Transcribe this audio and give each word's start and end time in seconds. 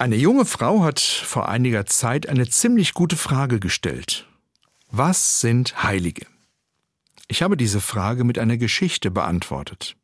Eine 0.00 0.14
junge 0.14 0.44
Frau 0.44 0.84
hat 0.84 1.00
vor 1.00 1.48
einiger 1.48 1.84
Zeit 1.84 2.28
eine 2.28 2.48
ziemlich 2.48 2.94
gute 2.94 3.16
Frage 3.16 3.58
gestellt. 3.58 4.28
Was 4.92 5.40
sind 5.40 5.82
Heilige? 5.82 6.24
Ich 7.26 7.42
habe 7.42 7.56
diese 7.56 7.80
Frage 7.80 8.22
mit 8.22 8.38
einer 8.38 8.58
Geschichte 8.58 9.10
beantwortet. 9.10 9.96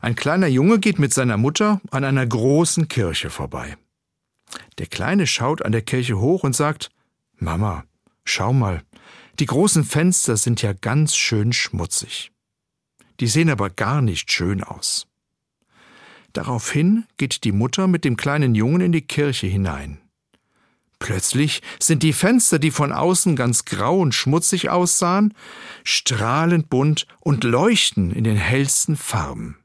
Ein 0.00 0.16
kleiner 0.16 0.48
Junge 0.48 0.80
geht 0.80 0.98
mit 0.98 1.14
seiner 1.14 1.36
Mutter 1.36 1.80
an 1.92 2.02
einer 2.02 2.26
großen 2.26 2.88
Kirche 2.88 3.30
vorbei. 3.30 3.76
Der 4.78 4.86
Kleine 4.86 5.28
schaut 5.28 5.64
an 5.64 5.70
der 5.70 5.82
Kirche 5.82 6.18
hoch 6.18 6.42
und 6.42 6.56
sagt 6.56 6.90
Mama, 7.36 7.84
schau 8.24 8.52
mal, 8.52 8.82
die 9.38 9.46
großen 9.46 9.84
Fenster 9.84 10.36
sind 10.36 10.62
ja 10.62 10.72
ganz 10.72 11.14
schön 11.14 11.52
schmutzig. 11.52 12.32
Die 13.20 13.28
sehen 13.28 13.50
aber 13.50 13.70
gar 13.70 14.02
nicht 14.02 14.32
schön 14.32 14.64
aus. 14.64 15.06
Daraufhin 16.36 17.06
geht 17.16 17.44
die 17.44 17.52
Mutter 17.52 17.86
mit 17.86 18.04
dem 18.04 18.18
kleinen 18.18 18.54
Jungen 18.54 18.82
in 18.82 18.92
die 18.92 19.00
Kirche 19.00 19.46
hinein. 19.46 20.02
Plötzlich 20.98 21.62
sind 21.80 22.02
die 22.02 22.12
Fenster, 22.12 22.58
die 22.58 22.70
von 22.70 22.92
außen 22.92 23.36
ganz 23.36 23.64
grau 23.64 24.00
und 24.00 24.14
schmutzig 24.14 24.68
aussahen, 24.68 25.32
strahlend 25.82 26.68
bunt 26.68 27.06
und 27.20 27.42
leuchten 27.42 28.12
in 28.12 28.22
den 28.22 28.36
hellsten 28.36 28.96
Farben. 28.96 29.56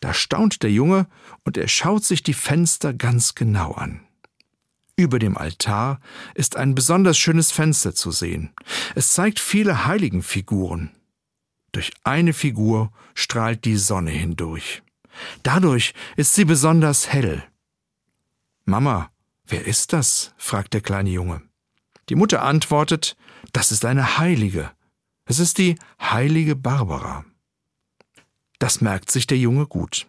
Da 0.00 0.12
staunt 0.12 0.64
der 0.64 0.72
Junge 0.72 1.06
und 1.44 1.56
er 1.56 1.68
schaut 1.68 2.04
sich 2.04 2.24
die 2.24 2.34
Fenster 2.34 2.92
ganz 2.92 3.36
genau 3.36 3.74
an. 3.74 4.00
Über 4.96 5.20
dem 5.20 5.36
Altar 5.36 6.00
ist 6.34 6.56
ein 6.56 6.74
besonders 6.74 7.16
schönes 7.16 7.52
Fenster 7.52 7.94
zu 7.94 8.10
sehen. 8.10 8.50
Es 8.96 9.12
zeigt 9.12 9.38
viele 9.38 9.86
Heiligenfiguren. 9.86 10.90
Durch 11.70 11.92
eine 12.02 12.32
Figur 12.32 12.90
strahlt 13.14 13.64
die 13.64 13.76
Sonne 13.76 14.10
hindurch. 14.10 14.82
Dadurch 15.42 15.94
ist 16.16 16.34
sie 16.34 16.44
besonders 16.44 17.12
hell. 17.12 17.42
Mama, 18.64 19.10
wer 19.46 19.66
ist 19.66 19.92
das? 19.92 20.34
fragt 20.36 20.74
der 20.74 20.80
kleine 20.80 21.10
Junge. 21.10 21.42
Die 22.08 22.14
Mutter 22.14 22.42
antwortet, 22.42 23.16
das 23.52 23.72
ist 23.72 23.84
eine 23.84 24.18
Heilige. 24.18 24.70
Es 25.26 25.38
ist 25.38 25.58
die 25.58 25.76
heilige 26.00 26.56
Barbara. 26.56 27.24
Das 28.58 28.80
merkt 28.80 29.10
sich 29.10 29.26
der 29.26 29.38
Junge 29.38 29.66
gut. 29.66 30.06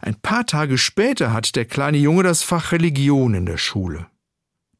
Ein 0.00 0.14
paar 0.14 0.46
Tage 0.46 0.78
später 0.78 1.32
hat 1.32 1.56
der 1.56 1.64
kleine 1.64 1.98
Junge 1.98 2.22
das 2.22 2.42
Fach 2.42 2.72
Religion 2.72 3.34
in 3.34 3.46
der 3.46 3.58
Schule. 3.58 4.06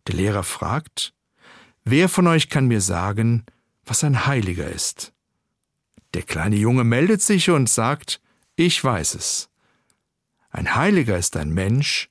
Der 0.06 0.14
Lehrer 0.14 0.42
fragt, 0.42 1.14
wer 1.84 2.08
von 2.08 2.26
euch 2.26 2.48
kann 2.48 2.66
mir 2.66 2.80
sagen, 2.80 3.44
was 3.84 4.04
ein 4.04 4.26
Heiliger 4.26 4.68
ist? 4.68 5.12
Der 6.14 6.22
kleine 6.22 6.56
Junge 6.56 6.84
meldet 6.84 7.22
sich 7.22 7.50
und 7.50 7.68
sagt, 7.68 8.20
ich 8.60 8.84
weiß 8.84 9.14
es. 9.14 9.48
Ein 10.50 10.74
Heiliger 10.74 11.16
ist 11.16 11.34
ein 11.36 11.50
Mensch, 11.50 12.10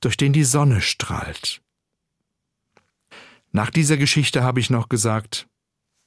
durch 0.00 0.16
den 0.16 0.32
die 0.32 0.44
Sonne 0.44 0.80
strahlt. 0.80 1.60
Nach 3.52 3.68
dieser 3.68 3.98
Geschichte 3.98 4.42
habe 4.42 4.60
ich 4.60 4.70
noch 4.70 4.88
gesagt, 4.88 5.46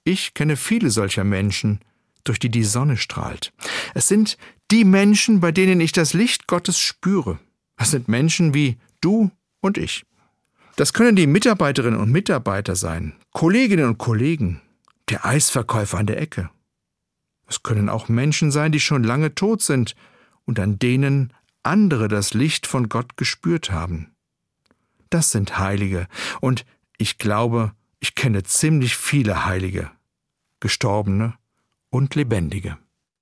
ich 0.03 0.33
kenne 0.33 0.57
viele 0.57 0.89
solcher 0.89 1.23
Menschen, 1.23 1.81
durch 2.23 2.39
die 2.39 2.49
die 2.49 2.63
Sonne 2.63 2.97
strahlt. 2.97 3.53
Es 3.93 4.07
sind 4.07 4.37
die 4.71 4.83
Menschen, 4.83 5.41
bei 5.41 5.51
denen 5.51 5.79
ich 5.79 5.91
das 5.91 6.13
Licht 6.13 6.47
Gottes 6.47 6.79
spüre. 6.79 7.37
Es 7.77 7.91
sind 7.91 8.07
Menschen 8.07 8.55
wie 8.55 8.77
du 8.99 9.29
und 9.61 9.77
ich. 9.77 10.05
Das 10.75 10.91
können 10.91 11.15
die 11.15 11.27
Mitarbeiterinnen 11.27 11.99
und 11.99 12.11
Mitarbeiter 12.11 12.75
sein, 12.75 13.13
Kolleginnen 13.31 13.85
und 13.85 13.99
Kollegen, 13.99 14.59
der 15.09 15.23
Eisverkäufer 15.23 15.99
an 15.99 16.07
der 16.07 16.19
Ecke, 16.19 16.49
es 17.47 17.63
können 17.63 17.89
auch 17.89 18.09
Menschen 18.09 18.51
sein, 18.51 18.71
die 18.71 18.79
schon 18.79 19.03
lange 19.03 19.33
tot 19.33 19.61
sind 19.61 19.95
und 20.45 20.59
an 20.59 20.79
denen 20.79 21.33
andere 21.63 22.07
das 22.07 22.33
Licht 22.33 22.67
von 22.67 22.89
Gott 22.89 23.17
gespürt 23.17 23.71
haben. 23.71 24.13
Das 25.09 25.31
sind 25.31 25.57
Heilige, 25.57 26.07
und 26.41 26.65
ich 26.97 27.17
glaube, 27.17 27.71
ich 27.99 28.15
kenne 28.15 28.43
ziemlich 28.43 28.97
viele 28.97 29.45
Heilige, 29.45 29.91
Gestorbene 30.59 31.35
und 31.89 32.15
Lebendige. 32.15 32.77